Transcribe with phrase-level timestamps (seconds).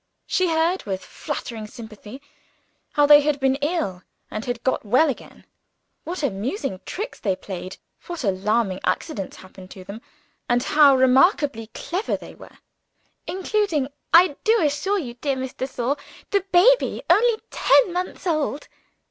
[0.25, 2.23] She heard with flattering sympathy,
[2.93, 5.45] how they had been ill and had got well again;
[6.05, 7.77] what amusing tricks they played,
[8.07, 10.01] what alarming accidents happened to them,
[10.49, 12.57] and how remarkably clever they were
[13.27, 15.97] "including, I do assure you, dear Miss de Sor,
[16.31, 18.69] the baby only ten months old."